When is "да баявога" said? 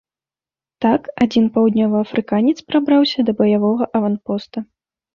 3.31-3.83